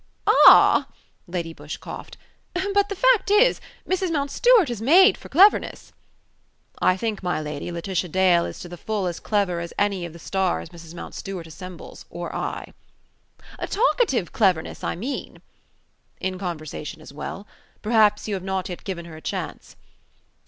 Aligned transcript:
"Ah!" 0.25 0.87
Lady 1.27 1.53
Busshe 1.53 1.79
coughed. 1.79 2.17
"But 2.55 2.89
the 2.89 2.95
fact 2.95 3.29
is, 3.29 3.61
Mrs. 3.87 4.09
Mountstuart 4.09 4.71
is 4.71 4.81
made 4.81 5.15
for 5.15 5.29
cleverness!" 5.29 5.93
"I 6.81 6.97
think, 6.97 7.21
my 7.21 7.39
lady, 7.39 7.71
Laetitia 7.71 8.07
Dale 8.09 8.45
is 8.47 8.57
to 8.61 8.67
the 8.67 8.77
full 8.77 9.05
as 9.05 9.19
clever 9.19 9.59
as 9.59 9.75
any 9.77 10.03
of 10.07 10.13
the 10.13 10.17
stars 10.17 10.69
Mrs. 10.69 10.95
Mountstuart 10.95 11.45
assembles, 11.45 12.05
or 12.09 12.35
I." 12.35 12.73
"Talkative 13.63 14.31
cleverness, 14.31 14.83
I 14.83 14.95
mean." 14.95 15.39
"In 16.19 16.39
conversation 16.39 16.99
as 16.99 17.13
well. 17.13 17.45
Perhaps 17.83 18.27
you 18.27 18.33
have 18.33 18.43
not 18.43 18.69
yet 18.69 18.83
given 18.83 19.05
her 19.05 19.17
a 19.17 19.21
chance." 19.21 19.75